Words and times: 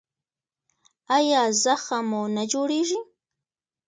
ایا 1.17 1.41
زخم 1.63 2.03
مو 2.09 2.21
نه 2.35 2.43
جوړیږي؟ 2.51 2.99